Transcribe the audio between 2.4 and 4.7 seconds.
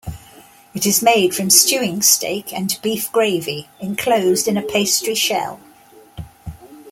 and beef gravy, enclosed in a